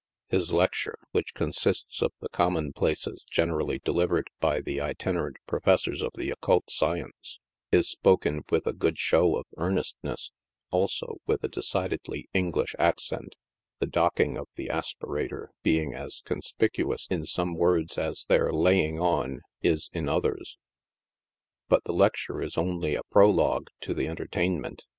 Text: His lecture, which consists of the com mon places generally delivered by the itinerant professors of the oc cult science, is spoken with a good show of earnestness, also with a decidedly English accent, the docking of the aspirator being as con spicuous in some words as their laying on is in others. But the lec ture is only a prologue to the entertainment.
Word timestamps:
His 0.29 0.51
lecture, 0.51 0.97
which 1.11 1.35
consists 1.35 2.01
of 2.01 2.11
the 2.21 2.29
com 2.29 2.53
mon 2.53 2.73
places 2.73 3.23
generally 3.29 3.77
delivered 3.77 4.31
by 4.39 4.59
the 4.59 4.81
itinerant 4.81 5.37
professors 5.45 6.01
of 6.01 6.09
the 6.15 6.31
oc 6.33 6.41
cult 6.41 6.71
science, 6.71 7.37
is 7.71 7.87
spoken 7.91 8.41
with 8.49 8.65
a 8.65 8.73
good 8.73 8.97
show 8.97 9.35
of 9.35 9.45
earnestness, 9.57 10.31
also 10.71 11.17
with 11.27 11.43
a 11.43 11.47
decidedly 11.47 12.27
English 12.33 12.73
accent, 12.79 13.35
the 13.77 13.85
docking 13.85 14.39
of 14.39 14.47
the 14.55 14.69
aspirator 14.69 15.49
being 15.61 15.93
as 15.93 16.23
con 16.25 16.41
spicuous 16.41 17.05
in 17.11 17.27
some 17.27 17.53
words 17.53 17.95
as 17.99 18.25
their 18.27 18.51
laying 18.51 18.99
on 18.99 19.41
is 19.61 19.91
in 19.93 20.09
others. 20.09 20.57
But 21.69 21.83
the 21.83 21.93
lec 21.93 22.13
ture 22.25 22.41
is 22.41 22.57
only 22.57 22.95
a 22.95 23.03
prologue 23.11 23.67
to 23.81 23.93
the 23.93 24.07
entertainment. 24.07 24.83